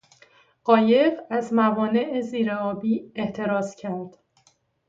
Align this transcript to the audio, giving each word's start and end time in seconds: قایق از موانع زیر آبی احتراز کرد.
قایق 0.63 1.19
از 1.29 1.53
موانع 1.53 2.21
زیر 2.21 2.51
آبی 2.51 3.11
احتراز 3.15 3.75
کرد. 3.75 4.17